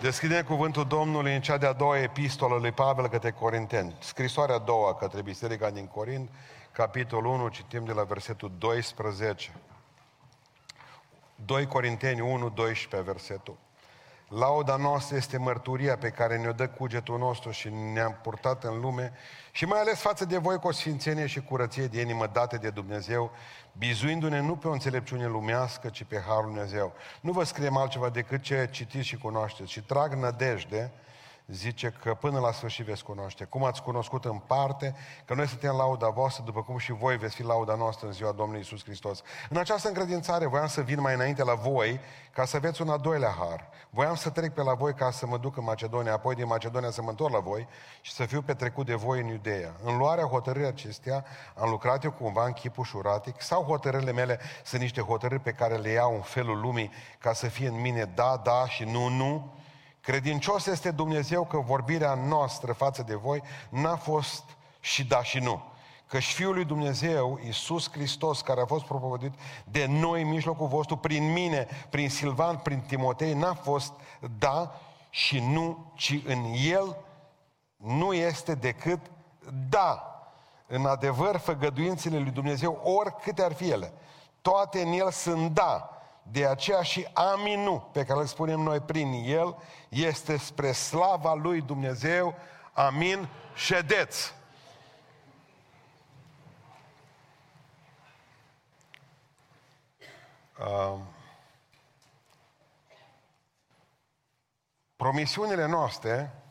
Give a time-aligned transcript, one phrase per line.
[0.00, 3.96] Deschidem cuvântul Domnului în cea de-a doua epistolă lui Pavel către Corinteni.
[3.98, 6.30] Scrisoarea a doua către Biserica din Corint,
[6.72, 9.52] capitolul 1, citim de la versetul 12.
[11.44, 13.56] 2 Corinteni 1, 12 versetul.
[14.30, 19.12] Lauda noastră este mărturia pe care ne-o dă cugetul nostru și ne-am purtat în lume
[19.50, 22.70] și mai ales față de voi cu o sfințenie și curăție de inimă date de
[22.70, 23.30] Dumnezeu,
[23.78, 26.92] bizuindu-ne nu pe o înțelepciune lumească, ci pe Harul Dumnezeu.
[27.20, 30.92] Nu vă scriem altceva decât ce citiți și cunoașteți și trag nădejde
[31.52, 33.44] zice că până la sfârșit veți cunoaște.
[33.44, 37.34] Cum ați cunoscut în parte, că noi suntem lauda voastră, după cum și voi veți
[37.34, 39.22] fi lauda noastră în ziua Domnului Isus Hristos.
[39.48, 42.00] În această încredințare voiam să vin mai înainte la voi,
[42.32, 43.68] ca să aveți un al doilea har.
[43.90, 46.90] Voiam să trec pe la voi ca să mă duc în Macedonia, apoi din Macedonia
[46.90, 47.68] să mă întorc la voi
[48.00, 49.74] și să fiu petrecut de voi în Iudeea.
[49.84, 51.24] În luarea hotărârii acestea
[51.54, 55.76] am lucrat eu cumva în chipul șuratic sau hotărârile mele sunt niște hotărâri pe care
[55.76, 59.52] le iau în felul lumii ca să fie în mine da, da și nu, nu?
[60.00, 64.44] Credincios este Dumnezeu că vorbirea noastră față de voi n-a fost
[64.80, 65.62] și da și nu.
[66.06, 69.32] Căci Fiul lui Dumnezeu, Iisus Hristos, care a fost propovădit
[69.64, 73.92] de noi în mijlocul vostru, prin mine, prin Silvan, prin Timotei, n-a fost
[74.38, 74.80] da
[75.10, 76.96] și nu, ci în El
[77.76, 79.00] nu este decât
[79.68, 80.04] da.
[80.66, 83.92] În adevăr, făgăduințele lui Dumnezeu, oricâte ar fi ele,
[84.42, 89.24] toate în El sunt da de aceea și aminu pe care îl spunem noi prin
[89.26, 89.56] el
[89.88, 92.34] este spre slava lui Dumnezeu.
[92.72, 93.28] Amin.
[93.54, 94.34] Ședeți.
[100.58, 100.98] Uh,
[104.96, 106.42] promisiunile noastre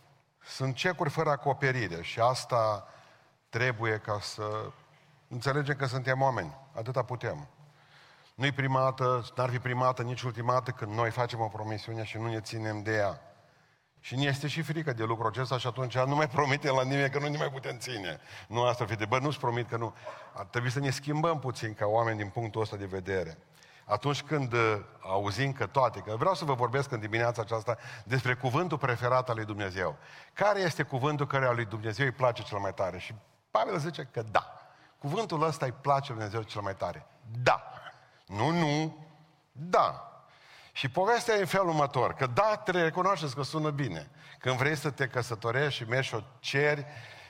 [0.44, 2.88] sunt cecuri fără acoperire și asta
[3.50, 4.72] trebuie ca să
[5.28, 6.58] înțelegem că suntem oameni.
[6.74, 7.48] Atâta putem.
[8.40, 12.40] Nu-i primată, n-ar fi primată nici ultimată când noi facem o promisiune și nu ne
[12.40, 13.22] ținem de ea.
[14.00, 17.10] Și ne este și frică de lucrul acesta și atunci nu mai promitem la nimeni
[17.10, 18.20] că nu ne mai putem ține.
[18.48, 19.94] Nu asta fi de, bă, nu-ți promit că nu.
[20.34, 23.38] Ar trebui să ne schimbăm puțin ca oameni din punctul ăsta de vedere.
[23.86, 28.34] Atunci când uh, auzim că toate, că vreau să vă vorbesc în dimineața aceasta despre
[28.34, 29.98] cuvântul preferat al lui Dumnezeu.
[30.34, 32.98] Care este cuvântul care al lui Dumnezeu îi place cel mai tare?
[32.98, 33.14] Și
[33.52, 34.54] Pavel zice că da.
[35.00, 37.06] Cuvântul ăsta îi place lui Dumnezeu cel mai tare.
[37.44, 37.64] Da.
[38.30, 38.98] Nu, nu,
[39.52, 40.04] da.
[40.72, 44.10] Și povestea e în felul următor, că da, trebuie recunoașteți că sună bine.
[44.40, 46.86] Când vrei să te căsătorești și mergi și o ceri,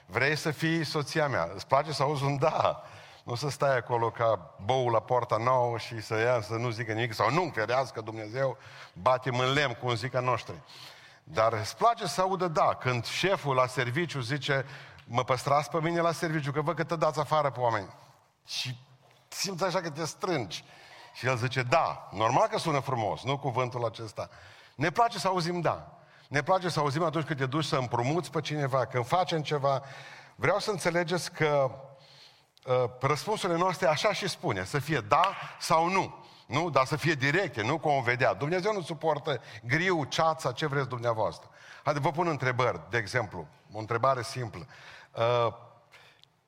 [0.06, 1.52] vrei să fii soția mea.
[1.54, 2.84] Îți place să auzi un da.
[3.24, 6.94] Nu să stai acolo ca bou la poarta nouă și să ia, să nu zică
[6.94, 8.58] nimic, sau nu, ferească Dumnezeu,
[8.94, 10.62] batem în lemn, cum zic a noștri.
[11.24, 12.76] Dar îți place să audă da.
[12.76, 14.66] Când șeful la serviciu zice,
[15.06, 17.94] mă păstrați pe mine la serviciu, că văd că te dați afară pe oameni.
[18.46, 18.78] Și
[19.28, 20.64] simți așa că te strângi.
[21.14, 24.30] Și el zice, da, normal că sună frumos, nu cuvântul acesta.
[24.76, 26.00] Ne place să auzim da.
[26.28, 29.82] Ne place să auzim atunci când te duci să împrumuți pe cineva, când facem ceva.
[30.36, 31.72] Vreau să înțelegeți că
[32.66, 36.26] uh, răspunsurile noastre așa și spune, să fie da sau nu.
[36.46, 36.70] Nu?
[36.70, 38.34] Dar să fie directe, nu cum vedea.
[38.34, 41.50] Dumnezeu nu suportă griu, ceața, ce vreți dumneavoastră.
[41.84, 43.48] Haideți, vă pun întrebări, de exemplu.
[43.72, 44.68] O întrebare simplă.
[45.12, 45.54] Uh,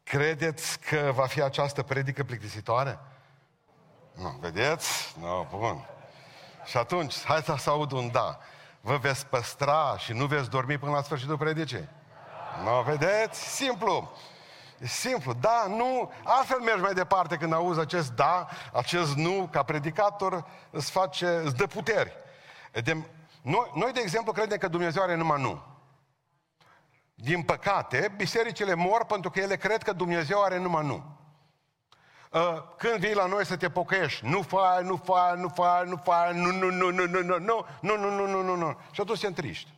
[0.04, 3.00] credeți că va fi această predică plictisitoare?
[4.14, 5.16] Nu, vedeți?
[5.20, 5.86] Nu, bun.
[6.66, 8.40] Și atunci, hai să aud un da.
[8.82, 11.90] Vă veți păstra și nu veți dormi până la sfârșitul predicii?
[12.64, 13.56] Nu, vedeți?
[13.56, 14.12] Simplu.
[14.80, 15.34] E simplu.
[15.34, 16.12] Da, nu.
[16.24, 21.56] Altfel mergi mai departe când auzi acest da, acest nu, ca predicator îți face, îți
[21.56, 22.12] dă puteri.
[22.84, 22.98] De,
[23.42, 25.62] noi, noi, de exemplu, credem că Dumnezeu are numai nu.
[27.16, 31.04] Din păcate, bisericile mor pentru că ele cred că Dumnezeu are numai nu.
[32.32, 36.02] Uh, când vii la noi să te pocăiești, nu fai, nu fai, nu fai, nu
[36.04, 38.78] fai, nu, nu, nu, nu, nu, nu, nu, nu, nu, nu, nu, nu, nu.
[38.92, 39.70] Și atunci suntem triști.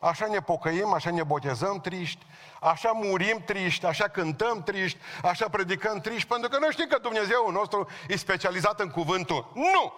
[0.00, 2.26] Așa ne pocăim, așa ne botezăm triști,
[2.60, 7.50] așa murim triști, așa cântăm triști, așa predicăm triști, pentru că noi știm că Dumnezeu
[7.50, 9.50] nostru e specializat în cuvântul.
[9.54, 9.92] Nu!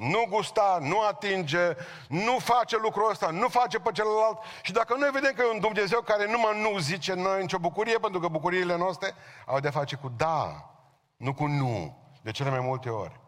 [0.00, 1.76] Nu gusta, nu atinge,
[2.08, 4.38] nu face lucrul ăsta, nu face pe celălalt.
[4.62, 7.98] Și dacă noi vedem că e un Dumnezeu care numai nu zice noi nicio bucurie,
[7.98, 9.14] pentru că bucuriile noastre
[9.46, 10.70] au de face cu da,
[11.16, 13.20] nu cu nu, de cele mai multe ori.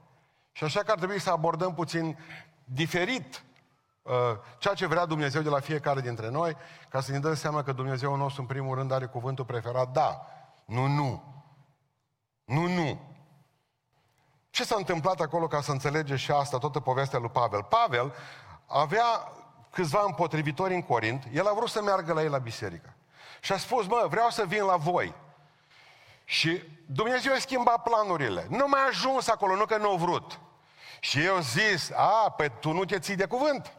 [0.52, 2.19] Și așa că ar trebui să abordăm puțin
[2.64, 3.44] diferit
[4.02, 4.12] uh,
[4.58, 6.56] ceea ce vrea Dumnezeu de la fiecare dintre noi,
[6.88, 10.26] ca să ne dăm seama că Dumnezeu nostru, în primul rând, are cuvântul preferat, da,
[10.64, 11.23] nu, nu.
[12.44, 13.12] Nu, nu.
[14.52, 17.62] Ce s-a întâmplat acolo ca să înțelegeți și asta, toată povestea lui Pavel?
[17.62, 18.14] Pavel
[18.66, 19.32] avea
[19.70, 22.94] câțiva împotrivitori în Corint, el a vrut să meargă la ei la biserică.
[23.40, 25.14] Și a spus, mă, vreau să vin la voi.
[26.25, 28.46] Și Dumnezeu a schimbat planurile.
[28.49, 30.40] Nu mai a ajuns acolo, nu că nu a vrut.
[31.00, 33.76] Și eu zis, a, pe tu nu te ții de cuvânt.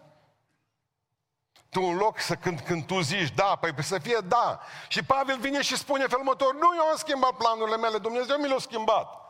[1.69, 4.59] tu în loc să când, când tu zici da, păi să fie da.
[4.87, 8.57] Și Pavel vine și spune felmător, nu, eu am schimbat planurile mele, Dumnezeu mi le-a
[8.57, 9.22] schimbat.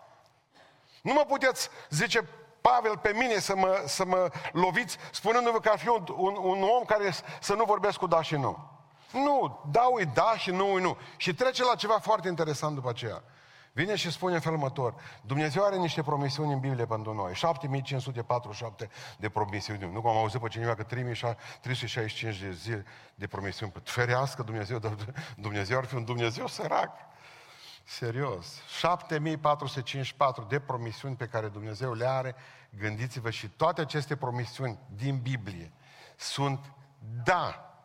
[1.04, 2.28] Nu mă puteți, zice
[2.62, 6.62] Pavel, pe mine să mă, să mă loviți, spunându-vă că ar fi un, un, un
[6.62, 8.72] om care să nu vorbesc cu da și nu.
[9.12, 10.98] Nu, da e da și nu nu.
[11.18, 13.24] Și trece la ceva foarte interesant după aceea.
[13.72, 18.90] Vine și spune în felul următor, Dumnezeu are niște promisiuni în Biblie pentru noi, 7547
[19.18, 19.90] de promisiuni.
[19.92, 22.86] Nu că am auzit pe cineva că 3365 de zile
[23.16, 23.74] de promisiuni.
[23.84, 24.96] Ferească Dumnezeu, dar
[25.36, 26.92] Dumnezeu ar fi un Dumnezeu sărac.
[27.84, 28.62] Serios.
[28.68, 32.36] 7454 de promisiuni pe care Dumnezeu le are,
[32.70, 35.72] gândiți-vă și toate aceste promisiuni din Biblie
[36.16, 36.72] sunt
[37.24, 37.78] da.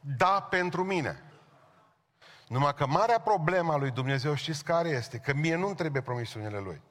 [0.00, 1.22] Da pentru mine.
[2.48, 5.18] Numai că marea problemă a lui Dumnezeu știți care este?
[5.18, 6.82] Că mie nu-mi trebuie promisiunile lui.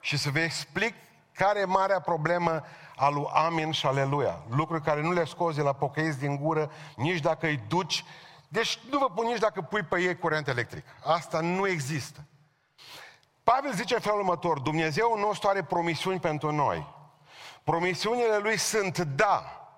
[0.00, 0.94] Și să vă explic
[1.32, 2.64] care e marea problemă
[2.96, 4.42] a lui Amin și Aleluia.
[4.48, 8.04] Lucruri care nu le scozi de la pocăiți din gură, nici dacă îi duci.
[8.52, 10.84] Deci nu vă pun nici dacă pui pe ei curent electric.
[11.04, 12.24] Asta nu există.
[13.42, 16.94] Pavel zice în felul următor, Dumnezeu nostru are promisiuni pentru noi.
[17.64, 19.68] Promisiunile lui sunt da.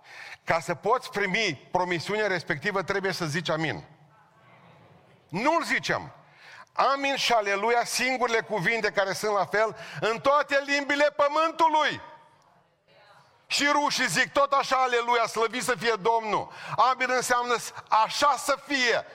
[0.45, 3.85] Ca să poți primi promisiunea respectivă, trebuie să zici amin.
[5.29, 6.13] Nu-l zicem.
[6.73, 12.01] Amin și aleluia, singurele cuvinte care sunt la fel în toate limbile pământului.
[13.53, 16.53] Și rușii zic tot așa, aleluia, slăvit să fie Domnul.
[16.77, 17.55] Amin înseamnă
[17.89, 19.07] așa să fie.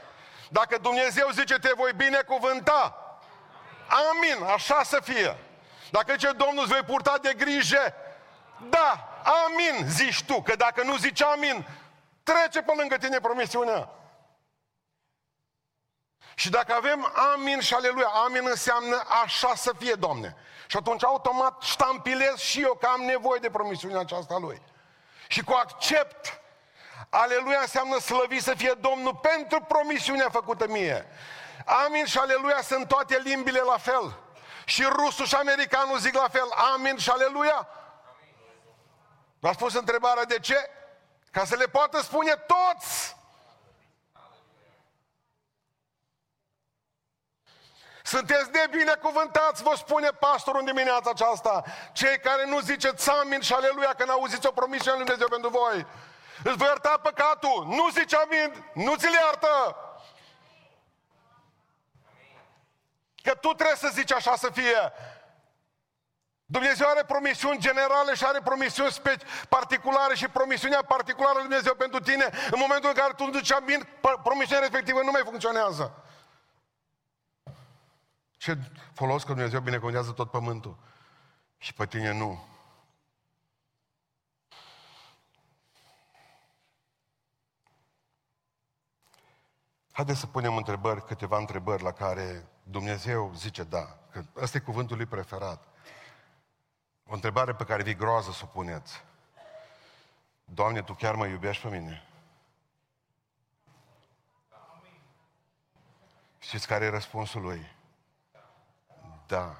[0.49, 2.97] Dacă Dumnezeu zice te voi binecuvânta,
[4.09, 5.37] amin, așa să fie.
[5.91, 7.93] Dacă zice Domnul îți vei purta de grijă,
[8.69, 11.67] da, amin, zici tu, că dacă nu zici amin,
[12.23, 13.89] trece pe lângă tine promisiunea.
[16.39, 20.35] Și dacă avem amin și aleluia, amin înseamnă așa să fie, Doamne.
[20.67, 24.61] Și atunci automat ștampilez și eu că am nevoie de promisiunea aceasta lui.
[25.27, 26.41] Și cu accept,
[27.09, 31.07] aleluia înseamnă slăvit să fie Domnul pentru promisiunea făcută mie.
[31.65, 34.17] Amin și aleluia sunt toate limbile la fel.
[34.65, 37.67] Și rusul și americanul zic la fel, amin și aleluia.
[39.39, 40.69] V-ați pus întrebarea de ce?
[41.31, 43.15] Ca să le poată spune toți.
[48.07, 51.63] Sunteți nebinecuvântați, vă spune pastorul în dimineața aceasta.
[51.93, 55.85] Cei care nu ziceți amin și aleluia când auziți o promisiune lui Dumnezeu pentru voi.
[56.43, 57.65] Îți voi ierta păcatul.
[57.67, 59.75] Nu zici amin, nu ți-l iartă.
[63.23, 64.93] Că tu trebuie să zici așa să fie.
[66.45, 68.91] Dumnezeu are promisiuni generale și are promisiuni
[69.49, 73.87] particulare și promisiunea particulară lui Dumnezeu pentru tine, în momentul în care tu zici amin,
[74.23, 76.06] promisiunea respectivă nu mai funcționează.
[78.37, 78.57] Ce
[78.93, 80.77] folos că Dumnezeu binecuvântează tot pământul
[81.57, 82.45] și pe tine nu.
[89.91, 93.97] Haideți să punem întrebări, câteva întrebări la care Dumnezeu zice da.
[94.11, 95.67] Că ăsta e cuvântul lui preferat.
[97.05, 99.03] O întrebare pe care vi groază să o puneți.
[100.45, 102.07] Doamne, Tu chiar mă iubești pe mine?
[106.39, 107.76] Știți care e răspunsul lui?
[109.27, 109.55] Da.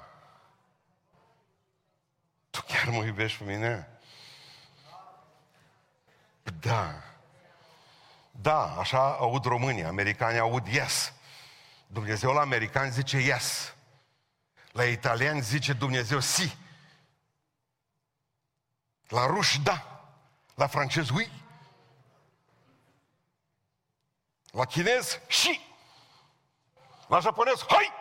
[2.50, 4.00] Tu chiar mă iubești pe mine?
[6.60, 7.02] Da.
[8.30, 11.12] Da, așa aud românii, americanii aud yes.
[11.86, 13.74] Dumnezeu la americani zice yes.
[14.72, 16.56] La italiani zice Dumnezeu si.
[19.08, 20.02] La ruși da.
[20.54, 21.32] La francez oui.
[24.50, 25.60] La chinez și.
[27.08, 27.92] La japonez hai.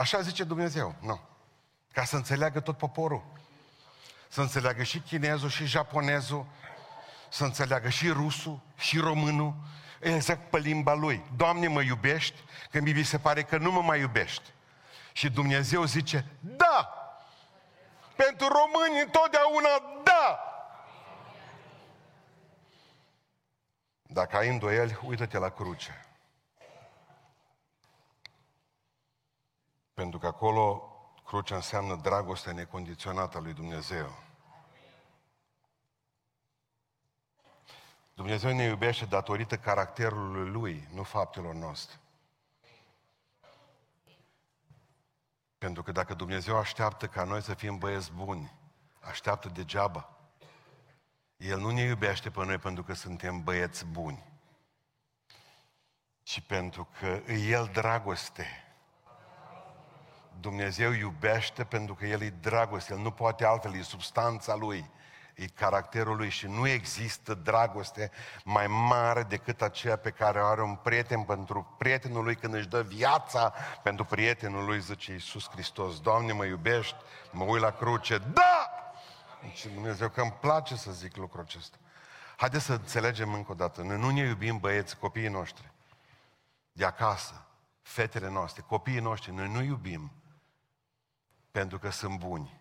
[0.00, 0.94] Așa zice Dumnezeu.
[1.00, 1.20] Nu.
[1.92, 3.22] Ca să înțeleagă tot poporul.
[4.28, 6.46] Să înțeleagă și chinezul, și japonezul,
[7.28, 9.54] să înțeleagă și rusul, și românul,
[10.00, 11.24] exact pe limba lui.
[11.36, 12.44] Doamne, mă iubești?
[12.70, 14.50] Când mi se pare că nu mă mai iubești.
[15.12, 16.94] Și Dumnezeu zice, da!
[18.16, 20.38] Pentru români întotdeauna da!
[24.02, 26.09] Dacă ai îndoieli, uită-te la cruce.
[30.00, 30.92] Pentru că acolo
[31.24, 34.12] crucea înseamnă dragostea necondiționată a lui Dumnezeu.
[38.14, 41.98] Dumnezeu ne iubește datorită caracterului Lui, nu faptelor noastre.
[45.58, 48.52] Pentru că dacă Dumnezeu așteaptă ca noi să fim băieți buni,
[49.00, 50.16] așteaptă degeaba.
[51.36, 54.24] El nu ne iubește pe noi pentru că suntem băieți buni,
[56.22, 58.64] ci pentru că El dragoste.
[60.40, 64.90] Dumnezeu iubește pentru că El e dragoste, El nu poate altfel, e substanța Lui.
[65.34, 68.10] e caracterul lui și nu există dragoste
[68.44, 72.68] mai mare decât aceea pe care o are un prieten pentru prietenul lui când își
[72.68, 76.00] dă viața pentru prietenul lui, zice Iisus Hristos.
[76.00, 76.96] Doamne, mă iubești?
[77.30, 78.18] Mă uit la cruce.
[78.18, 78.70] Da!
[79.52, 81.76] Și Dumnezeu că îmi place să zic lucrul acesta.
[82.36, 83.82] Haideți să înțelegem încă o dată.
[83.82, 85.70] Noi nu ne iubim băieți, copiii noștri.
[86.72, 87.44] De acasă,
[87.82, 90.12] fetele noastre, copiii noștri, noi nu iubim
[91.50, 92.60] pentru că sunt buni.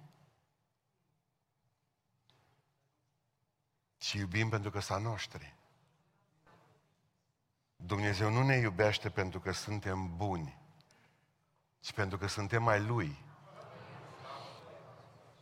[3.99, 5.55] ci iubim pentru că sunt noștri.
[7.75, 10.57] Dumnezeu nu ne iubește pentru că suntem buni,
[11.79, 13.23] ci pentru că suntem mai Lui.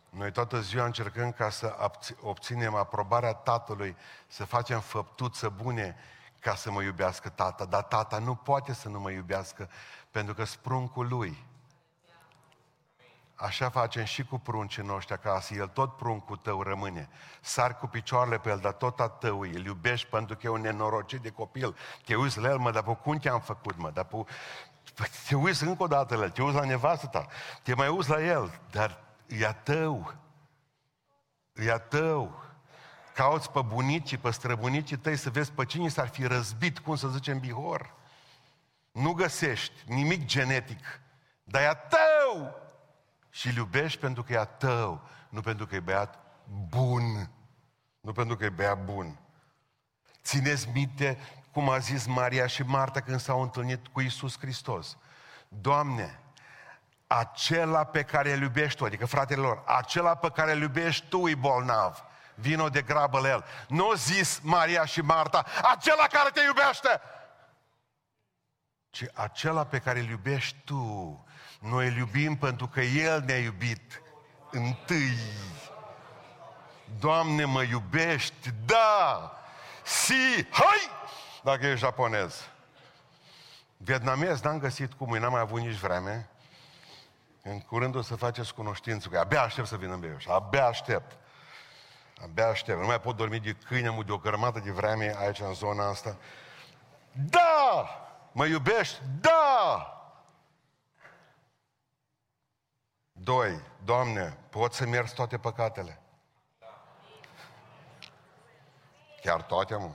[0.10, 3.96] Noi toată ziua încercăm ca să obținem aprobarea Tatălui,
[4.28, 5.96] să facem făptuță bune
[6.40, 9.70] ca să mă iubească Tata, dar Tata nu poate să nu mă iubească
[10.12, 11.46] pentru că spruncul Lui.
[13.40, 15.54] Așa facem și cu pruncii noștri acasă.
[15.54, 17.10] El tot pruncul tău rămâne.
[17.42, 20.62] Sar cu picioarele pe el, dar tot a tău Îl iubești pentru că e un
[20.62, 21.76] nenorocit de copil.
[22.06, 23.92] Te uiți la el, mă, dar pe cum te-am făcut, mă?
[23.92, 24.16] Dar pe...
[25.28, 27.26] Te uiți încă o dată la el, te uiți la nevastă ta,
[27.64, 30.14] te mai uiți la el, dar e a tău.
[31.54, 32.44] E a tău.
[33.14, 37.08] Cauți pe bunicii, pe străbunicii tăi să vezi pe cine s-ar fi răzbit, cum să
[37.08, 37.94] zicem, bihor.
[38.92, 41.02] Nu găsești nimic genetic,
[41.44, 42.66] dar e a tău
[43.38, 46.20] și îl iubești pentru că e a tău, nu pentru că e băiat
[46.70, 47.30] bun.
[48.02, 49.20] Nu pentru că e băiat bun.
[50.24, 51.20] Țineți minte
[51.52, 54.98] cum a zis Maria și Marta când s-au întâlnit cu Isus Hristos.
[55.48, 56.20] Doamne,
[57.08, 61.28] acela pe care îl iubești tu, adică fratele lor, acela pe care îl iubești tu
[61.28, 62.04] e bolnav.
[62.36, 63.46] Vino de grabă la el.
[63.68, 67.02] Nu zis Maria și Marta, acela care te iubește,
[68.90, 71.26] ci acela pe care îl iubești tu
[71.60, 74.02] noi îl iubim pentru că El ne-a iubit
[74.52, 75.18] întâi.
[77.00, 78.50] Doamne, mă iubești?
[78.66, 79.32] Da!
[79.84, 80.48] Si!
[80.52, 80.90] Hai!
[81.44, 82.50] Dacă ești japonez.
[83.78, 86.30] Vietnamez n-am găsit cum, n-am mai avut nici vreme.
[87.44, 90.26] În curând o să faceți cunoștință cu Abia aștept să vină în Beiuș.
[90.26, 91.18] Abia aștept.
[92.24, 92.80] Abia aștept.
[92.80, 96.18] Nu mai pot dormi de câine, de o cărmată de vreme aici în zona asta.
[97.12, 97.90] Da!
[98.32, 99.02] Mă iubești?
[99.20, 99.92] Da!
[103.24, 106.02] Doi, Doamne, pot să merg toate păcatele?
[109.22, 109.92] Chiar toate, mă?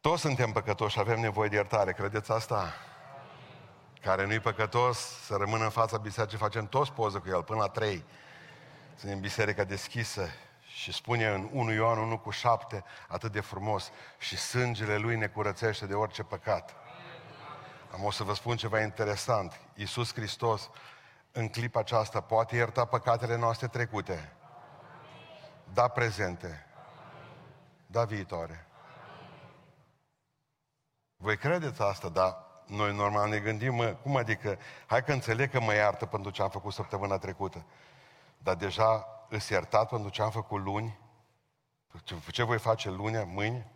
[0.00, 2.74] Toți suntem păcătoși și avem nevoie de iertare, credeți asta?
[4.00, 7.68] Care nu-i păcătos, să rămână în fața bisericii, facem toți poză cu el, până la
[7.68, 8.04] trei.
[8.94, 10.28] Suntem biserica deschisă
[10.60, 15.26] și spune în 1 Ioan 1 cu 7, atât de frumos, și sângele lui ne
[15.26, 16.74] curățește de orice păcat.
[17.92, 19.60] Am o să vă spun ceva interesant.
[19.74, 20.70] Iisus Hristos
[21.36, 24.32] în clipa aceasta poate ierta păcatele noastre trecute.
[25.72, 26.66] Da prezente.
[27.86, 28.66] Da viitoare.
[31.16, 35.60] Voi credeți asta, dar noi normal ne gândim, mă, cum adică, hai că înțeleg că
[35.60, 37.64] mă iartă pentru ce am făcut săptămâna trecută.
[38.38, 40.98] Dar deja îți iertat pentru ce am făcut luni?
[42.30, 43.72] Ce voi face luni, mâine?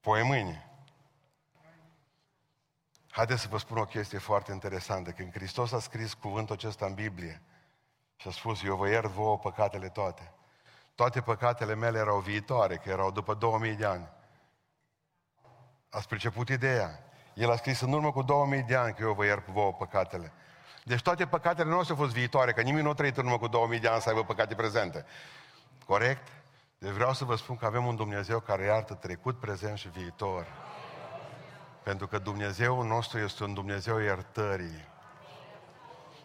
[0.00, 0.68] Poi mâine.
[3.14, 5.10] Haideți să vă spun o chestie foarte interesantă.
[5.10, 7.42] Când Hristos a scris cuvântul acesta în Biblie
[8.16, 10.32] și a spus, eu vă iert vouă păcatele toate.
[10.94, 14.08] Toate păcatele mele erau viitoare, că erau după 2000 de ani.
[15.90, 17.12] Ați priceput ideea?
[17.34, 20.32] El a scris în urmă cu 2000 de ani că eu vă iert vouă păcatele.
[20.84, 23.48] Deci toate păcatele noastre au fost viitoare, că nimeni nu a trăit în urmă cu
[23.48, 25.04] 2000 de ani să aibă păcate prezente.
[25.86, 26.28] Corect?
[26.78, 30.46] Deci vreau să vă spun că avem un Dumnezeu care iartă trecut, prezent și viitor.
[31.84, 34.92] Pentru că Dumnezeu nostru este un Dumnezeu iertării.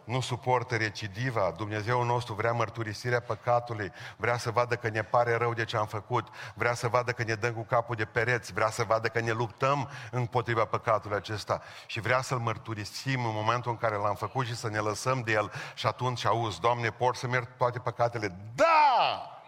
[0.03, 1.53] Nu suportă recidiva.
[1.57, 5.85] Dumnezeu nostru vrea mărturisirea păcatului, vrea să vadă că ne pare rău de ce am
[5.85, 9.19] făcut, vrea să vadă că ne dăm cu capul de pereți, vrea să vadă că
[9.19, 14.45] ne luptăm împotriva păcatului acesta și vrea să-l mărturisim în momentul în care l-am făcut
[14.45, 18.35] și să ne lăsăm de el și atunci auzi, Doamne, pot să merg toate păcatele?
[18.55, 19.38] Da!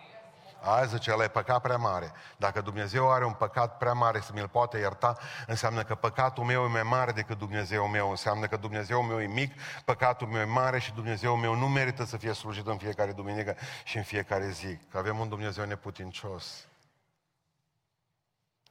[0.63, 2.11] Azi zice, ăla e păcat prea mare.
[2.37, 6.63] Dacă Dumnezeu are un păcat prea mare să mi-l poate ierta, înseamnă că păcatul meu
[6.63, 8.09] e mai mare decât Dumnezeu meu.
[8.09, 9.53] Înseamnă că Dumnezeu meu e mic,
[9.85, 13.55] păcatul meu e mare și Dumnezeu meu nu merită să fie slujit în fiecare duminică
[13.83, 14.77] și în fiecare zi.
[14.91, 16.65] Că avem un Dumnezeu neputincios.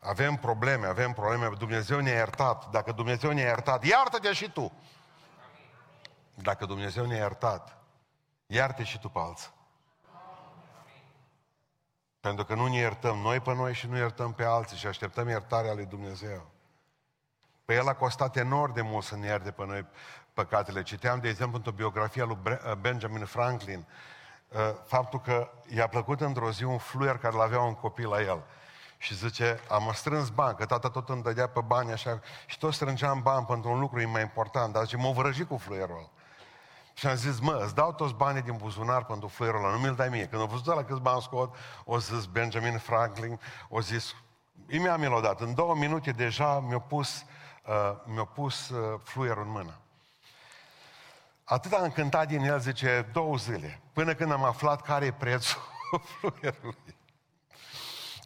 [0.01, 1.49] Avem probleme, avem probleme.
[1.59, 2.71] Dumnezeu ne-a iertat.
[2.71, 4.73] Dacă Dumnezeu ne-a iertat, iartă-te și tu.
[6.35, 7.77] Dacă Dumnezeu ne-a iertat,
[8.47, 9.59] iartă și tu pe alții.
[12.21, 15.29] Pentru că nu ne iertăm noi pe noi și nu iertăm pe alții și așteptăm
[15.29, 16.47] iertarea lui Dumnezeu.
[17.65, 19.87] Pe el a costat enorm de mult să ne ierte pe noi
[20.35, 20.83] păcatele.
[20.83, 22.39] Citeam, de exemplu, într-o biografie lui
[22.81, 23.87] Benjamin Franklin,
[24.49, 28.43] uh, faptul că i-a plăcut într-o zi un fluier care l-avea un copil la el.
[28.99, 32.73] Și zice, am strâns bani, că tata tot îmi dădea pe bani așa, și tot
[32.73, 36.11] strângeam bani pentru un lucru mai important, dar zice, m-a vrăjit cu fluierul ăla.
[37.01, 39.95] Și am zis, mă, îți dau toți banii din buzunar pentru fluierul ăla, nu mi-l
[39.95, 40.27] dai mie.
[40.27, 44.15] Când am văzut la câți bani scot, o zis Benjamin Franklin, o zis,
[44.69, 45.41] imediat mi l-a dat.
[45.41, 47.25] În două minute deja mi-a pus,
[47.67, 49.81] uh, mi-a pus uh, fluierul în mână.
[51.45, 55.61] Atât am încântat din el, zice, două zile, până când am aflat care e prețul
[56.19, 56.97] fluierului.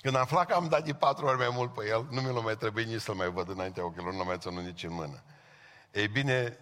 [0.00, 2.40] Când am aflat că am dat de patru ori mai mult pe el, nu mi-l
[2.40, 5.23] mai trebuie nici să-l mai văd înaintea ochilor, nu mai ținut nici în mână.
[5.90, 6.59] Ei bine,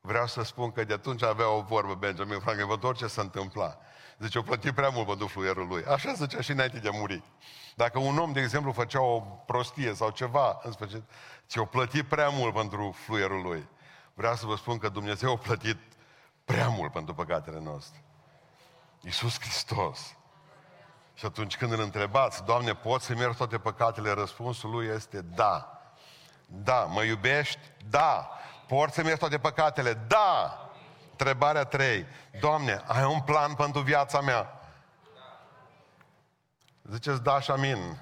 [0.00, 3.78] vreau să spun că de atunci avea o vorbă Benjamin Franklin, văd orice se întâmpla.
[4.18, 5.84] Zice, o plăti prea mult pentru fluierul lui.
[5.84, 7.22] Așa zicea și înainte de a muri.
[7.76, 11.04] Dacă un om, de exemplu, făcea o prostie sau ceva, în special,
[11.48, 13.68] ți-o plăti prea mult pentru fluierul lui.
[14.14, 15.78] Vreau să vă spun că Dumnezeu a plătit
[16.44, 18.02] prea mult pentru păcatele noastre.
[19.00, 20.16] Iisus Hristos.
[21.14, 24.10] Și atunci când îl întrebați, Doamne, poți să merg toate păcatele?
[24.10, 25.82] Răspunsul lui este da.
[26.46, 26.84] Da.
[26.84, 27.60] Mă iubești?
[27.88, 28.30] Da.
[28.68, 29.94] Poți să merg toate păcatele?
[29.94, 30.62] Da.
[31.10, 32.06] Întrebarea 3.
[32.40, 34.60] Doamne, ai un plan pentru viața mea?
[36.82, 38.00] Ziceți da și amin.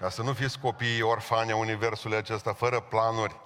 [0.00, 3.40] Ca să nu fiți copiii orfani a universului acesta, fără planuri.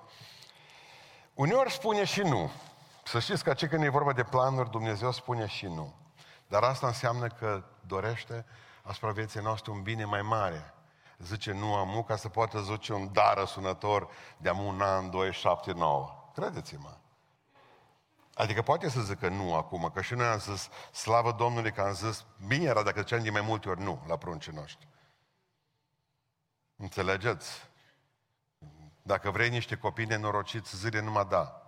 [1.35, 2.51] Uneori spune și nu.
[3.05, 5.95] Să știți că ce când e vorba de planuri, Dumnezeu spune și nu.
[6.49, 8.47] Dar asta înseamnă că dorește
[8.83, 10.75] asupra vieții noastre un bine mai mare.
[11.19, 15.33] Zice nu amu ca să poată zice un dar răsunător de am un an, doi,
[15.33, 16.22] șapte, nouă.
[16.35, 16.97] Credeți-mă.
[18.35, 21.95] Adică poate să zică nu acum, că și noi am zis, slavă Domnului că am
[21.95, 24.89] zis, bine era dacă ziceam de mai multe ori nu la pruncii noștri.
[26.77, 27.71] Înțelegeți?
[29.03, 31.63] Dacă vrei niște copii nenorociți, zile numai da.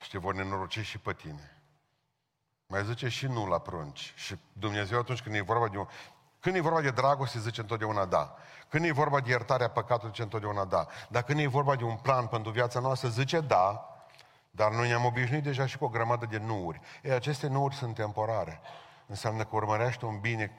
[0.00, 1.62] Și te vor nenoroci și pe tine.
[2.66, 4.12] Mai zice și nu la prunci.
[4.16, 5.86] Și Dumnezeu atunci când e vorba de un...
[6.40, 8.34] Când e vorba de dragoste, zice întotdeauna da.
[8.68, 10.86] Când e vorba de iertarea păcatului, zice întotdeauna da.
[11.08, 13.84] Dar când e vorba de un plan pentru viața noastră, zice da,
[14.50, 16.80] dar noi ne-am obișnuit deja și cu o grămadă de nuuri.
[17.02, 18.60] Ei, aceste nuuri sunt temporare.
[19.06, 20.58] Înseamnă că urmărește un bine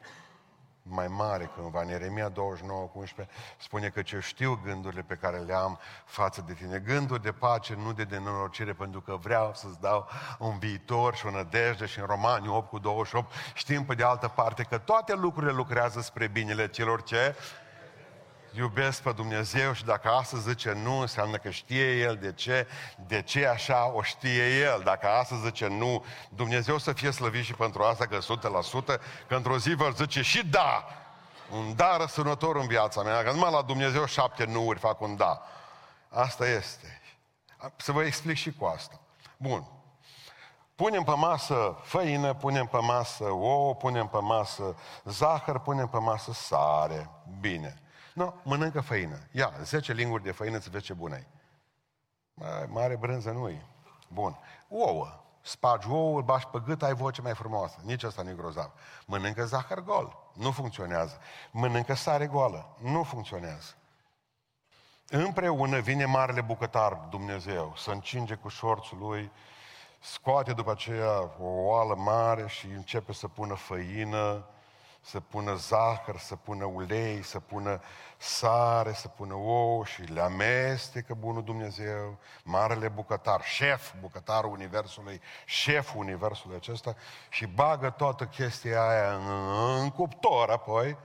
[0.83, 5.37] mai mare cândva, în Ieremia 29 cu 11, spune că ce știu gândurile pe care
[5.37, 6.79] le am față de tine.
[6.79, 10.07] Gânduri de pace, nu de denorocire, pentru că vreau să-ți dau
[10.39, 14.27] un viitor și o nădejde și în Romani 8 cu 28 știm pe de altă
[14.27, 17.35] parte că toate lucrurile lucrează spre binele celor ce
[18.51, 22.67] iubesc pe Dumnezeu și dacă astăzi zice nu, înseamnă că știe El de ce,
[23.07, 24.81] de ce așa o știe El.
[24.83, 29.57] Dacă astăzi zice nu, Dumnezeu să fie slăvit și pentru asta că 100%, că într-o
[29.57, 30.87] zi vă zice și da,
[31.51, 35.41] un da răsunător în viața mea, că numai la Dumnezeu șapte nuuri fac un da.
[36.09, 37.01] Asta este.
[37.75, 38.99] Să vă explic și cu asta.
[39.37, 39.67] Bun.
[40.75, 46.31] Punem pe masă făină, punem pe masă ouă, punem pe masă zahăr, punem pe masă
[46.31, 47.09] sare.
[47.39, 47.80] Bine.
[48.13, 49.17] Nu, mănâncă făină.
[49.31, 51.25] Ia, 10 linguri de făină, să vezi ce bună e.
[52.67, 53.65] Mare brânză nu e.
[54.07, 54.37] Bun.
[54.67, 55.15] Ouă.
[55.41, 57.77] Spargi ouă, îl bași pe gât, ai voce mai frumoasă.
[57.83, 58.71] Nici asta nu e grozav.
[59.05, 60.17] Mănâncă zahăr gol.
[60.33, 61.17] Nu funcționează.
[61.51, 62.77] Mănâncă sare goală.
[62.81, 63.73] Nu funcționează.
[65.07, 69.31] Împreună vine marele bucătar, Dumnezeu, să încinge cu șorțul lui,
[69.99, 74.45] scoate după aceea o oală mare și începe să pună făină,
[75.01, 77.81] să pună zahăr, să pună ulei, să pună
[78.17, 85.99] sare, să pună ouă și le amestecă bunul Dumnezeu, marele bucătar, șef, bucătarul Universului, șeful
[85.99, 86.95] Universului acesta
[87.29, 89.27] și bagă toată chestia aia în,
[89.81, 90.97] în cuptor apoi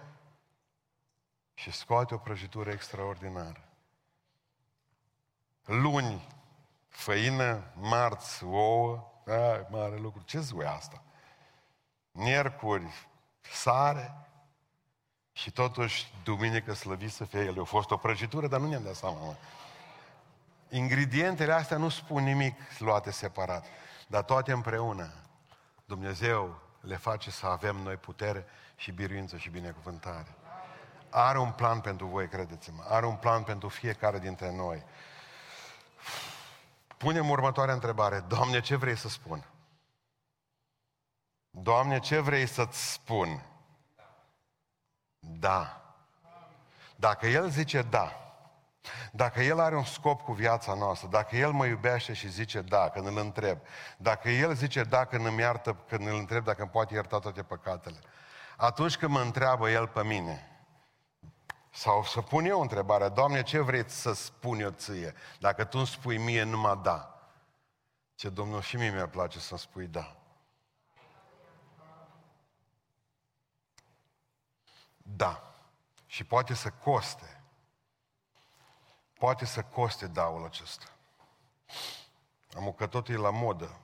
[1.55, 3.65] și scoate o prăjitură extraordinară.
[5.65, 6.27] Luni,
[6.89, 11.03] făină, marți, ouă, ai, mare lucru, ce zi asta?
[12.13, 13.09] Miercuri,
[13.53, 14.15] sare
[15.33, 17.61] și totuși duminică slăvit să fie el.
[17.61, 19.17] A fost o prăjitură, dar nu ne-am dat seama.
[19.25, 19.35] Mă.
[20.69, 23.67] Ingredientele astea nu spun nimic luate separat,
[24.07, 25.13] dar toate împreună.
[25.85, 30.35] Dumnezeu le face să avem noi putere și biruință și binecuvântare.
[31.11, 32.83] Are un plan pentru voi, credeți-mă.
[32.89, 34.85] Are un plan pentru fiecare dintre noi.
[36.97, 38.25] Punem următoarea întrebare.
[38.29, 39.45] Doamne, ce vrei să spun?
[41.59, 43.43] Doamne, ce vrei să-ți spun?
[45.19, 45.81] Da.
[46.97, 48.13] Dacă El zice da,
[49.13, 52.89] dacă El are un scop cu viața noastră, dacă El mă iubește și zice da,
[52.89, 53.59] când îl întreb,
[53.97, 57.43] dacă El zice da când îmi iartă, când îl întreb dacă îmi poate ierta toate
[57.43, 57.99] păcatele,
[58.57, 60.51] atunci când mă întreabă El pe mine,
[61.71, 65.15] sau să pun eu întrebarea, Doamne, ce vrei să spun eu ție?
[65.39, 67.21] Dacă Tu îmi spui mie numai da.
[68.15, 70.17] Ce Domnul și mie mi-ar place să-mi spui da.
[75.17, 75.55] Da.
[76.07, 77.41] Și poate să coste.
[79.19, 80.85] Poate să coste daul acesta.
[82.57, 83.79] Am că totul e la modă.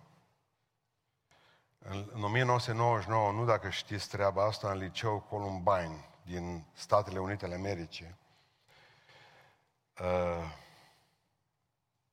[1.78, 8.16] În 1999, nu dacă știți treaba asta, în liceu Columbine din Statele Unite ale Americii,
[10.00, 10.52] uh,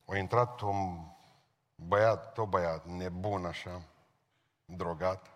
[0.06, 1.04] a intrat un
[1.74, 3.82] băiat, tot băiat, nebun așa,
[4.64, 5.30] drogat,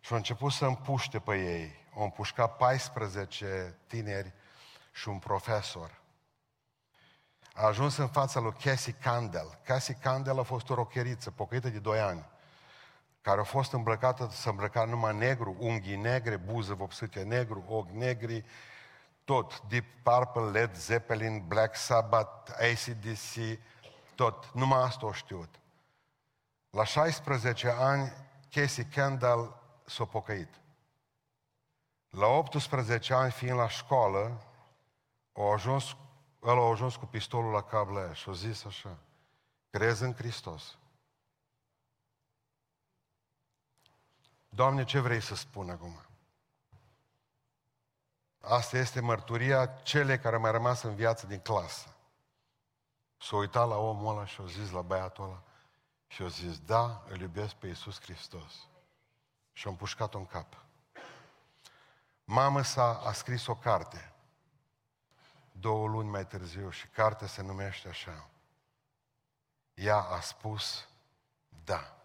[0.00, 1.79] și a început să împuște pe ei.
[1.94, 4.32] Au împușcat 14 tineri
[4.92, 5.98] și un profesor.
[7.54, 9.58] A ajuns în fața lui Cassie Candle.
[9.64, 12.26] Cassie Candle a fost o rocheriță, pocăită de 2 ani,
[13.22, 18.44] care a fost îmbrăcată, să îmbrăca numai negru, unghii negre, buză vopsite negru, ochi negri,
[19.24, 23.58] tot, Deep Purple, Led Zeppelin, Black Sabbath, ACDC,
[24.14, 25.54] tot, numai asta o știut.
[26.70, 28.12] La 16 ani,
[28.50, 30.59] Casey Kendall s-a pocăit.
[32.10, 34.42] La 18 ani, fiind la școală,
[35.32, 35.96] a ajuns,
[36.42, 38.98] el a ajuns cu pistolul la cap la ea și a zis așa,
[39.70, 40.78] crezi în Hristos.
[44.48, 46.00] Doamne, ce vrei să spun acum?
[48.40, 51.94] Asta este mărturia celei care mai rămas în viață din clasă.
[53.16, 55.42] S-a uitat la omul ăla și a zis la băiatul ăla
[56.06, 58.68] și a zis, da, îl iubesc pe Iisus Hristos.
[59.52, 60.64] Și a împușcat-o în cap.
[62.32, 64.12] Mamă sa a scris o carte
[65.52, 68.28] două luni mai târziu și cartea se numește așa.
[69.74, 70.88] Ea a spus
[71.64, 71.96] da.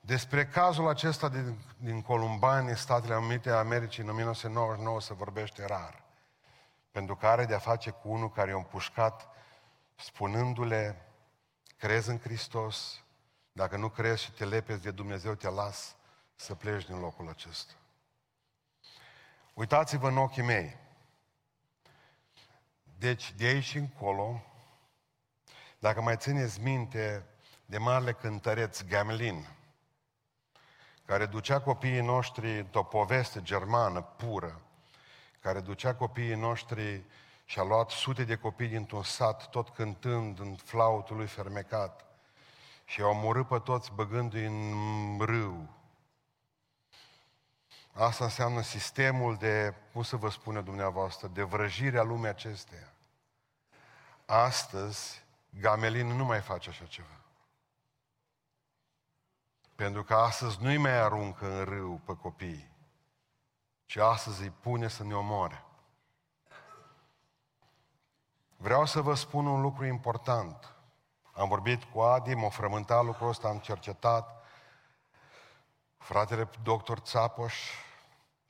[0.00, 6.02] Despre cazul acesta din, din Columbani, Statele Unite ale Americii, în 1999 se vorbește rar.
[6.90, 9.28] Pentru că are de-a face cu unul care i-a împușcat
[9.94, 11.08] spunându-le,
[11.76, 13.04] crezi în Hristos,
[13.52, 15.96] dacă nu crezi și te lepezi de Dumnezeu, te las
[16.34, 17.72] să pleci din locul acesta.
[19.54, 20.76] Uitați-vă în ochii mei.
[22.98, 24.42] Deci, de aici încolo,
[25.78, 27.26] dacă mai țineți minte
[27.66, 29.46] de marele cântăreț Gamelin,
[31.04, 34.60] care ducea copiii noștri într-o poveste germană pură,
[35.40, 37.04] care ducea copiii noștri
[37.44, 42.04] și a luat sute de copii dintr-un sat, tot cântând în flautul lui fermecat.
[42.84, 45.68] Și au omorât pe toți băgându-i în râu.
[47.94, 52.92] Asta înseamnă sistemul de, cum să vă spune dumneavoastră, de vrăjire a lumii acesteia.
[54.26, 55.24] Astăzi,
[55.60, 57.18] Gamelin nu mai face așa ceva.
[59.74, 62.70] Pentru că astăzi nu-i mai aruncă în râu pe copii,
[63.84, 65.64] ci astăzi îi pune să ne omoare.
[68.56, 70.74] Vreau să vă spun un lucru important.
[71.32, 74.43] Am vorbit cu Adi, m-a frământat lucrul ăsta, am cercetat.
[76.04, 77.54] Fratele doctor Țapoș,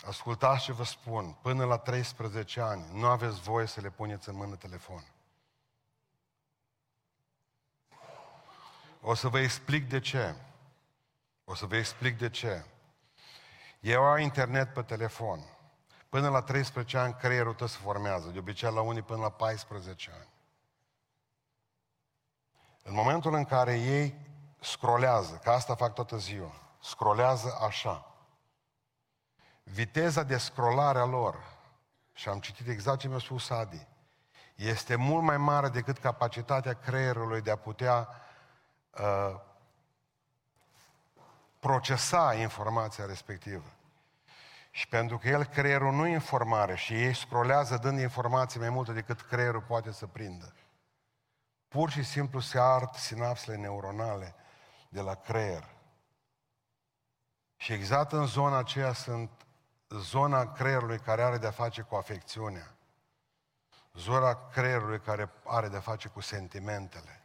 [0.07, 4.37] ascultați ce vă spun, până la 13 ani nu aveți voie să le puneți în
[4.37, 5.05] mână telefon.
[9.01, 10.35] O să vă explic de ce.
[11.45, 12.65] O să vă explic de ce.
[13.81, 15.41] Eu au internet pe telefon.
[16.09, 20.11] Până la 13 ani creierul tău se formează, de obicei la unii până la 14
[20.11, 20.29] ani.
[22.83, 24.15] În momentul în care ei
[24.61, 28.15] scrolează, că asta fac toată ziua, scrolează așa.
[29.63, 31.43] Viteza de scrollare a lor,
[32.13, 33.87] și am citit exact ce mi-a spus Adi,
[34.55, 38.09] este mult mai mare decât capacitatea creierului de a putea
[38.91, 39.41] uh,
[41.61, 43.73] procesa informația respectivă.
[44.71, 49.21] Și pentru că el, creierul, nu informare și ei scrolează dând informații mai multe decât
[49.21, 50.55] creierul poate să prindă.
[51.69, 54.35] Pur și simplu se ard sinapsele neuronale
[54.89, 55.74] de la creier.
[57.65, 59.31] Și exact în zona aceea sunt
[59.89, 62.75] zona creierului care are de-a face cu afecțiunea.
[63.95, 67.23] Zona creierului care are de-a face cu sentimentele.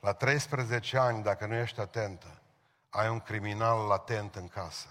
[0.00, 2.42] La 13 ani, dacă nu ești atentă,
[2.90, 4.88] ai un criminal latent în casă.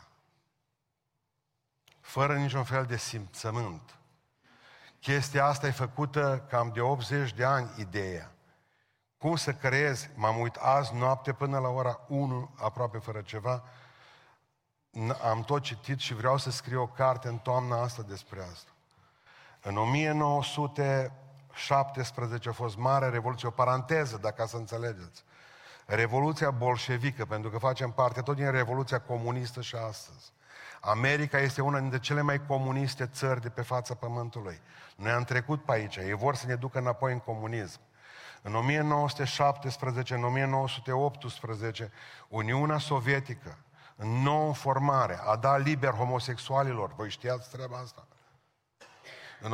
[2.01, 3.97] Fără niciun fel de simțământ.
[4.99, 8.31] Chestia asta e făcută cam de 80 de ani, ideea.
[9.17, 13.63] Cum să creezi, m-am uit azi noapte până la ora 1, aproape fără ceva,
[15.23, 18.69] am tot citit și vreau să scriu o carte în toamna asta despre asta.
[19.61, 25.23] În 1917 a fost mare revoluție, o paranteză, dacă să înțelegeți.
[25.85, 30.33] Revoluția bolșevică, pentru că facem parte tot din Revoluția comunistă și astăzi.
[30.81, 34.61] America este una dintre cele mai comuniste țări de pe fața pământului.
[34.95, 37.79] Noi am trecut pe aici, ei vor să ne ducă înapoi în comunism.
[38.41, 41.91] În 1917, în 1918,
[42.27, 43.57] Uniunea Sovietică
[43.95, 46.93] în nou formare, a dat liber homosexualilor.
[46.95, 48.07] Voi știați treaba asta?
[49.41, 49.51] În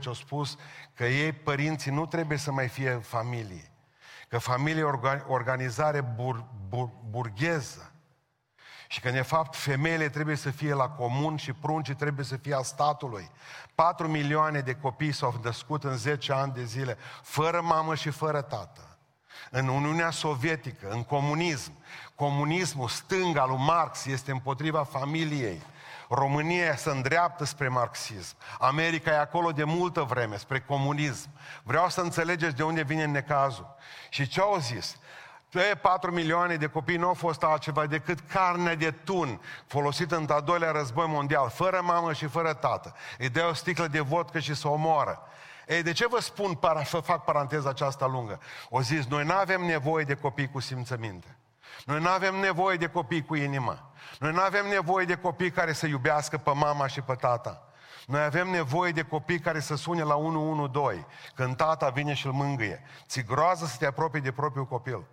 [0.00, 0.56] 1919-1920 au spus
[0.94, 3.72] că ei, părinții, nu trebuie să mai fie familie.
[4.28, 7.92] Că familie e organizare bur, bur, burgheză.
[8.88, 12.54] Și că, de fapt, femeile trebuie să fie la comun și pruncii trebuie să fie
[12.54, 13.30] a statului.
[13.74, 18.40] 4 milioane de copii s-au născut în 10 ani de zile, fără mamă și fără
[18.40, 18.89] tată.
[19.50, 21.72] În Uniunea Sovietică, în comunism,
[22.14, 25.62] comunismul stânga lui Marx este împotriva familiei.
[26.08, 28.36] România se îndreaptă spre marxism.
[28.58, 31.28] America e acolo de multă vreme, spre comunism.
[31.62, 33.74] Vreau să înțelegeți de unde vine necazul.
[34.08, 34.96] Și ce au zis?
[35.80, 40.42] 4 milioane de copii nu au fost altceva decât carne de tun folosită în al
[40.42, 42.94] doilea război mondial, fără mamă și fără tată.
[43.18, 45.22] Îi dă o sticlă de vodcă și să omoară.
[45.70, 48.40] Ei, de ce vă spun, para, să fac paranteza aceasta lungă?
[48.68, 51.36] O zis, noi nu avem nevoie de copii cu simțăminte.
[51.84, 53.92] Noi nu avem nevoie de copii cu inimă.
[54.18, 57.68] Noi nu avem nevoie de copii care să iubească pe mama și pe tata.
[58.06, 62.32] Noi avem nevoie de copii care să sune la 112 când tata vine și îl
[62.32, 62.82] mângâie.
[63.06, 65.04] Ți groază să te apropii de propriul copil.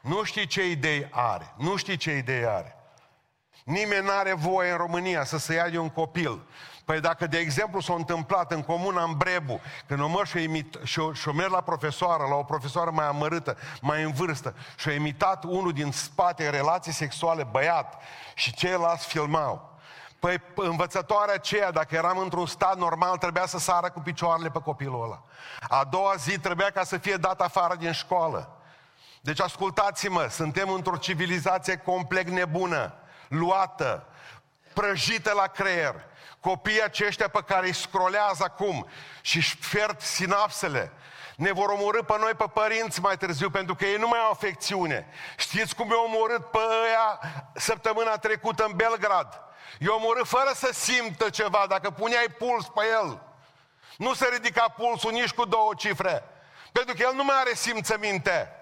[0.00, 1.54] Nu știi ce idei are.
[1.56, 2.76] Nu știi ce idei are.
[3.64, 6.46] Nimeni nu are voie în România să se ia de un copil.
[6.84, 10.26] Păi dacă, de exemplu, s-a întâmplat în comuna în Brebu, când o măr
[10.82, 15.44] și-o, și-o merg la profesoară, la o profesoară mai amărâtă, mai în vârstă, și-a imitat
[15.44, 18.02] unul din spate relații sexuale băiat
[18.34, 19.72] și ceilalți filmau.
[20.18, 25.02] Păi învățătoarea aceea, dacă eram într-un stat normal, trebuia să sară cu picioarele pe copilul
[25.04, 25.22] ăla.
[25.68, 28.56] A doua zi trebuia ca să fie dat afară din școală.
[29.20, 32.94] Deci ascultați-mă, suntem într-o civilizație complet nebună,
[33.28, 34.06] luată,
[34.74, 35.94] prăjită la creier.
[36.40, 38.88] Copiii aceștia pe care îi scrolează acum
[39.20, 40.92] și își fert sinapsele,
[41.36, 44.30] ne vor omorâ pe noi, pe părinți mai târziu, pentru că ei nu mai au
[44.30, 45.08] afecțiune.
[45.36, 47.20] Știți cum i-au omorât pe ăia
[47.54, 49.40] săptămâna trecută în Belgrad?
[49.78, 53.22] I-au omorât fără să simtă ceva, dacă puneai puls pe el.
[53.96, 56.22] Nu se ridica pulsul nici cu două cifre,
[56.72, 58.58] pentru că el nu mai are simțăminte.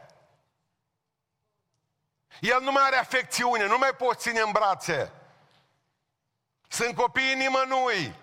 [2.40, 5.12] El nu mai are afecțiune, nu mai poți ține în brațe.
[6.72, 8.14] Sunt copiii nimănui.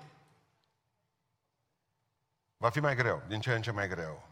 [2.58, 4.28] Va fi mai greu, din ce în ce mai greu.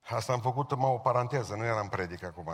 [0.00, 2.52] Asta am făcut mă o paranteză, nu eram predic acum.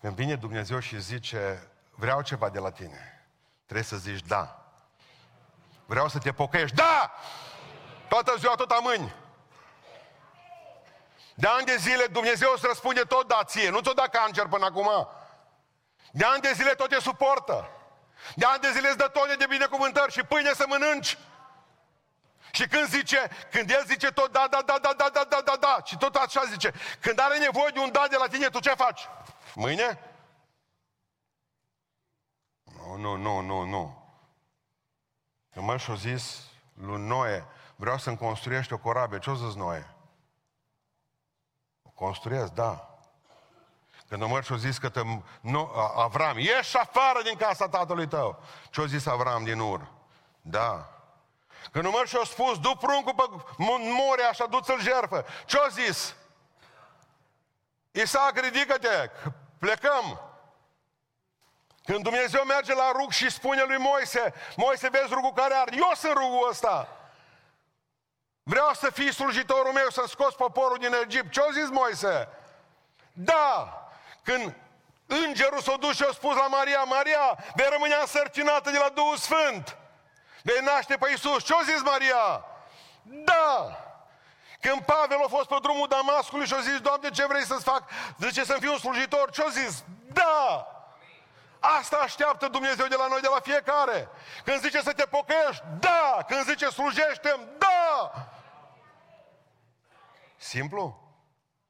[0.00, 3.28] Când vine Dumnezeu și zice, vreau ceva de la tine,
[3.64, 4.70] trebuie să zici da.
[5.84, 7.12] Vreau să te pocăiești, da!
[8.08, 9.14] Toată ziua, tot amâni.
[11.34, 14.64] De ani de zile Dumnezeu îți răspunde tot da ție, nu ți-o da cancer până
[14.64, 15.08] acum.
[16.12, 17.70] De ani de zile tot te suportă.
[18.34, 21.18] De ani de zile îți dă tone de binecuvântări și pâine să mănânci.
[22.50, 25.56] Și când zice, când el zice tot da, da, da, da, da, da, da, da,
[25.56, 28.60] da, și tot așa zice, când are nevoie de un da de la tine, tu
[28.60, 29.08] ce faci?
[29.54, 30.00] Mâine?
[32.62, 34.04] Nu, nu, nu, nu, nu.
[35.52, 36.42] Că mă și-o zis
[36.74, 39.18] lui Noe, vreau să-mi construiești o corabie.
[39.18, 39.94] Ce-o zis Noe?
[41.94, 42.95] Construiesc, da.
[44.08, 45.00] Când o și-o zis că te,
[45.40, 48.42] nu, Avram, ieși afară din casa tatălui tău.
[48.70, 49.88] Ce-o zis Avram din Ur?
[50.40, 50.88] Da.
[51.72, 53.24] Când o și-o spus, du pruncul pe
[53.78, 55.24] more așa, du-ți-l jerfă.
[55.44, 56.14] Ce-o zis?
[57.90, 59.10] Isaac, ridică-te,
[59.58, 60.20] plecăm.
[61.84, 65.90] Când Dumnezeu merge la rug și spune lui Moise, Moise, vezi rugul care are, eu
[65.94, 66.88] sunt rugul ăsta.
[68.42, 71.30] Vreau să fii slujitorul meu, să scos poporul din Egipt.
[71.30, 72.28] Ce-a zis Moise?
[73.12, 73.80] Da!
[74.26, 74.54] Când
[75.06, 79.16] îngerul s-a dus și a spus la Maria, Maria, vei rămâne însărcinată de la Duhul
[79.16, 79.76] Sfânt.
[80.42, 81.44] Vei naște pe Iisus.
[81.44, 82.44] Ce-a zis Maria?
[83.02, 83.78] Da!
[84.60, 87.82] Când Pavel a fost pe drumul Damascului și a zis, Doamne, ce vrei să-ți fac?
[88.18, 89.30] Zice să fiu un slujitor.
[89.30, 89.84] Ce-a zis?
[90.12, 90.66] Da!
[91.60, 94.08] Asta așteaptă Dumnezeu de la noi, de la fiecare.
[94.44, 96.24] Când zice să te pocăiești, da!
[96.28, 98.12] Când zice slujește da!
[100.36, 101.05] Simplu?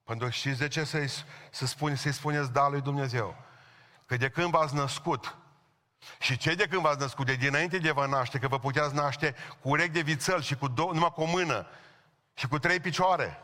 [0.07, 1.09] Pentru că știți de ce să-i,
[1.51, 3.37] să spune, să-i spuneți da lui Dumnezeu?
[4.07, 5.37] Că de când v-ați născut,
[6.19, 7.27] și ce de când v-ați născut?
[7.27, 10.69] De dinainte de vă naște, că vă puteați naște cu urechi de vițel și cu
[10.69, 11.67] două, numai cu o mână
[12.35, 13.43] și cu trei picioare.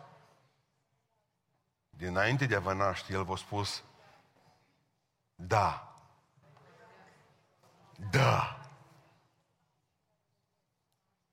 [1.91, 3.83] Dinainte de a vă naște, El v-a spus,
[5.35, 5.97] da.
[8.11, 8.61] Da.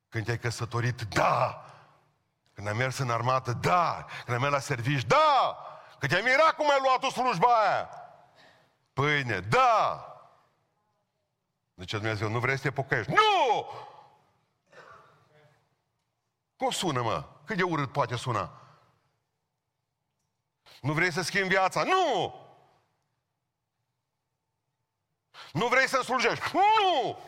[0.10, 1.63] Când te-ai căsătorit, da.
[2.60, 4.06] Când ai mers în armată, da.
[4.26, 5.58] Când ai mers la servici, da.
[6.00, 7.89] Că te-ai mirat cum ai luat tu slujba aia.
[8.93, 10.04] Pâine, da.
[11.76, 13.12] Zice Dumnezeu, nu vrei să te pocăiești?
[13.12, 13.69] Nu!
[16.58, 17.26] Cum sună, mă?
[17.45, 18.52] Cât de urât poate suna?
[20.82, 21.84] Nu vrei să schimbi viața?
[21.84, 22.36] Nu!
[25.54, 26.52] Nu vrei să slujești?
[26.54, 27.19] Nu!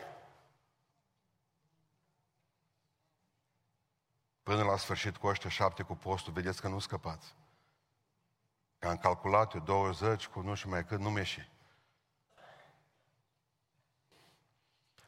[4.42, 7.34] Până la sfârșit cu ăștia șapte cu postul, vedeți că nu scăpați.
[8.78, 11.50] Că am calculat eu 20 cu nu știu mai cât, nu mi ieși.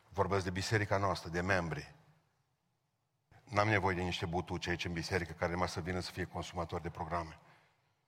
[0.09, 1.94] Vorbesc de biserica noastră, de membri.
[3.44, 6.83] N-am nevoie de niște butuci aici în biserică care numai să vină să fie consumatori
[6.83, 7.38] de programe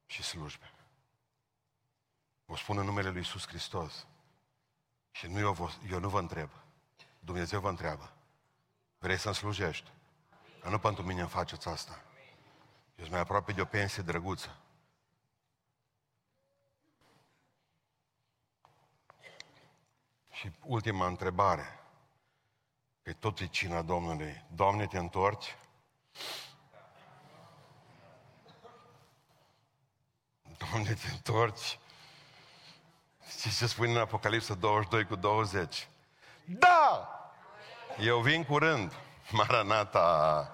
[0.06, 0.70] și slujbe.
[2.44, 4.06] Vă spun în numele Lui Iisus Hristos.
[5.10, 6.50] Și nu eu, vă, eu nu vă întreb.
[7.18, 8.12] Dumnezeu vă întreabă.
[8.98, 9.92] Vrei să-mi slujești?
[10.66, 12.02] Că nu pentru mine îmi faceți asta.
[12.86, 14.56] Eu sunt mai aproape de o pensie drăguță.
[20.30, 21.80] Și ultima întrebare.
[23.02, 24.44] Că tot e cina Domnului.
[24.54, 25.56] Doamne, te întorci?
[30.58, 31.78] Doamne, te întorci?
[33.28, 35.88] Știți ce spune în Apocalipsa 22 cu 20?
[36.44, 37.08] Da!
[37.98, 38.92] Eu vin curând.
[39.30, 40.50] Maranata!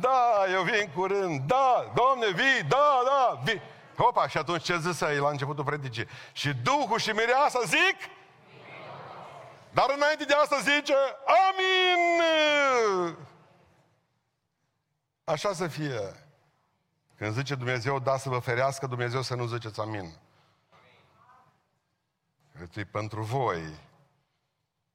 [0.00, 1.40] Da, eu vin curând.
[1.40, 3.62] Da, Doamne, vii, da, da, vii.
[3.96, 6.08] Hopa, și atunci ce zis la începutul predicii?
[6.32, 8.10] Și Duhul și Mireasa zic?
[9.72, 10.94] Dar înainte de asta zice,
[11.48, 13.16] Amin!
[15.24, 16.26] Așa să fie.
[17.16, 20.12] Când zice Dumnezeu, da să vă ferească, Dumnezeu să nu ziceți amin.
[22.74, 23.62] E pentru voi,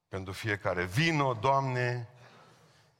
[0.07, 0.83] pentru fiecare.
[0.83, 2.09] Vino, Doamne,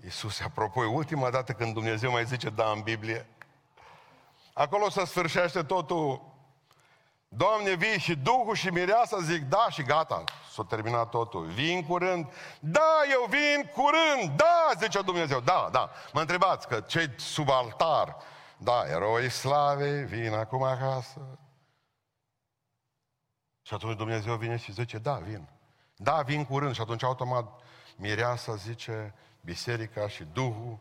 [0.04, 0.44] Iisuse.
[0.44, 3.28] Apropo, ultima dată când Dumnezeu mai zice da în Biblie,
[4.54, 6.36] acolo se sfârșește totul.
[7.30, 10.24] Doamne, vii și Duhul și Mireasa zic da și gata.
[10.52, 11.46] S-a terminat totul.
[11.46, 12.34] Vin curând?
[12.60, 14.38] Da, eu vin curând.
[14.38, 15.40] Da, zice Dumnezeu.
[15.40, 15.92] Da, da.
[16.14, 18.16] Mă întrebați că cei sub altar,
[18.58, 21.40] da, eroi slave, vin acum acasă.
[23.62, 25.50] Și atunci Dumnezeu vine și zice, da, vin.
[25.96, 26.74] Da, vin curând.
[26.74, 27.62] Și atunci automat
[27.96, 29.14] Mireasa zice,
[29.48, 30.78] biserica și Duhul,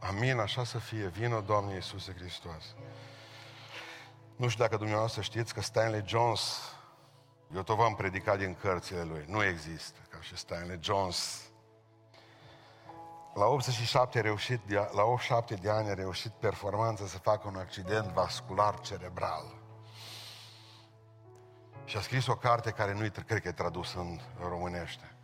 [0.00, 2.74] amin, așa să fie, vină Doamne Iisuse Hristos.
[4.36, 6.74] Nu știu dacă dumneavoastră știți că Stanley Jones,
[7.54, 11.42] eu tot v-am predicat din cărțile lui, nu există ca și Stanley Jones.
[13.34, 18.06] La 87 a reușit, la 87 de ani a reușit performanța să facă un accident
[18.06, 19.54] vascular cerebral.
[21.84, 25.14] Și a scris o carte care nu-i, cred că e tradusă în românește.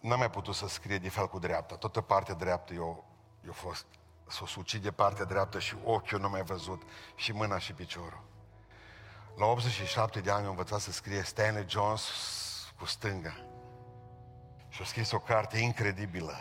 [0.00, 1.76] N-am mai putut să scrie de fel cu dreapta.
[1.76, 3.04] Toată partea dreaptă eu,
[3.46, 3.86] eu fost
[4.30, 6.82] s-o sucit de partea dreaptă și ochiul nu mai văzut,
[7.14, 8.22] și mâna și piciorul.
[9.36, 12.02] La 87 de ani am învățat să scrie Stanley Jones
[12.78, 13.34] cu stânga.
[14.68, 16.34] Și a scris o carte incredibilă.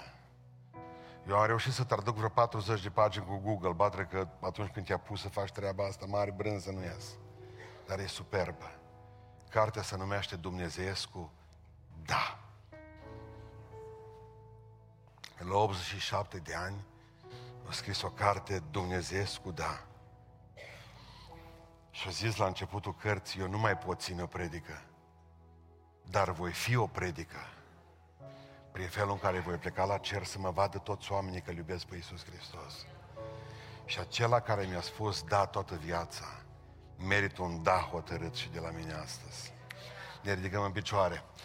[1.28, 4.86] Eu am reușit să traduc vreo 40 de pagini cu Google, batre că atunci când
[4.86, 7.06] te-a pus să faci treaba asta, mare brânză nu ies.
[7.88, 8.72] Dar e superbă.
[9.50, 11.32] Cartea se numește Dumnezeescu
[12.06, 12.40] Da.
[15.48, 16.86] La 87 de ani
[17.68, 19.84] a scris o carte Dumnezeescu Da.
[21.92, 24.82] Și a zis la începutul cărții, eu nu mai pot ține o predică,
[26.06, 27.38] dar voi fi o predică
[28.72, 31.86] prin felul în care voi pleca la cer să mă vadă toți oamenii că iubesc
[31.86, 32.86] pe Iisus Hristos.
[33.86, 36.26] Și acela care mi-a spus da toată viața,
[36.98, 39.54] merită un da hotărât și de la mine astăzi.
[40.22, 41.24] Ne ridicăm în picioare.